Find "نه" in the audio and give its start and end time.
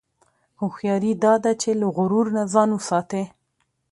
2.35-2.43